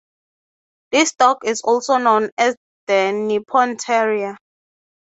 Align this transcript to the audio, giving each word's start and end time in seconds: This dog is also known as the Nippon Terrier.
This 0.91 1.13
dog 1.13 1.45
is 1.45 1.61
also 1.61 1.97
known 1.97 2.31
as 2.35 2.55
the 2.87 3.11
Nippon 3.11 3.77
Terrier. 3.77 4.35